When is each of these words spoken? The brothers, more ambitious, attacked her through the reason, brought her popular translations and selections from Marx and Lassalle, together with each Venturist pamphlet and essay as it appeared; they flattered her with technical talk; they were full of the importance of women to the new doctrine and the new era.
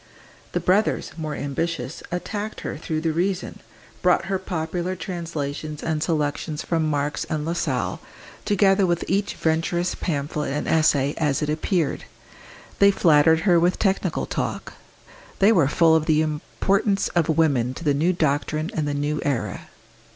The 0.53 0.59
brothers, 0.59 1.11
more 1.15 1.35
ambitious, 1.35 2.01
attacked 2.11 2.61
her 2.61 2.75
through 2.75 3.01
the 3.01 3.13
reason, 3.13 3.59
brought 4.01 4.25
her 4.25 4.39
popular 4.39 4.95
translations 4.95 5.83
and 5.83 6.01
selections 6.01 6.63
from 6.63 6.89
Marx 6.89 7.23
and 7.25 7.45
Lassalle, 7.45 7.99
together 8.43 8.87
with 8.87 9.05
each 9.07 9.35
Venturist 9.35 9.99
pamphlet 9.99 10.53
and 10.53 10.67
essay 10.67 11.13
as 11.17 11.43
it 11.43 11.51
appeared; 11.51 12.05
they 12.79 12.89
flattered 12.89 13.41
her 13.41 13.59
with 13.59 13.77
technical 13.77 14.25
talk; 14.25 14.73
they 15.37 15.51
were 15.51 15.67
full 15.67 15.95
of 15.95 16.07
the 16.07 16.23
importance 16.23 17.09
of 17.09 17.29
women 17.29 17.75
to 17.75 17.83
the 17.83 17.93
new 17.93 18.11
doctrine 18.11 18.71
and 18.73 18.87
the 18.87 18.95
new 18.95 19.21
era. 19.23 19.67